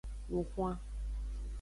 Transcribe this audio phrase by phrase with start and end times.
[0.29, 0.75] Lun hwan.